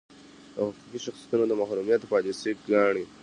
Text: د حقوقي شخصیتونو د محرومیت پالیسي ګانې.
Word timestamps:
د 0.53 0.55
حقوقي 0.67 0.99
شخصیتونو 1.05 1.43
د 1.47 1.53
محرومیت 1.61 2.01
پالیسي 2.13 2.51
ګانې. 2.69 3.05